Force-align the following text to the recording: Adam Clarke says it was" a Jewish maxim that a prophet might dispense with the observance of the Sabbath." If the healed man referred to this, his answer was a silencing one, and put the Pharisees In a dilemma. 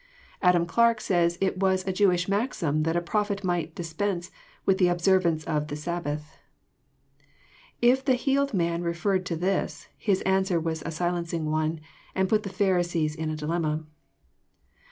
Adam 0.41 0.65
Clarke 0.65 0.99
says 0.99 1.37
it 1.41 1.59
was" 1.59 1.85
a 1.87 1.93
Jewish 1.93 2.27
maxim 2.27 2.81
that 2.81 2.95
a 2.95 3.01
prophet 3.03 3.43
might 3.43 3.75
dispense 3.75 4.31
with 4.65 4.79
the 4.79 4.87
observance 4.87 5.43
of 5.43 5.67
the 5.67 5.75
Sabbath." 5.75 6.39
If 7.83 8.03
the 8.03 8.15
healed 8.15 8.51
man 8.51 8.81
referred 8.81 9.27
to 9.27 9.35
this, 9.35 9.89
his 9.99 10.21
answer 10.21 10.59
was 10.59 10.81
a 10.83 10.89
silencing 10.89 11.51
one, 11.51 11.81
and 12.15 12.27
put 12.27 12.41
the 12.41 12.49
Pharisees 12.49 13.13
In 13.13 13.29
a 13.29 13.35
dilemma. 13.37 13.83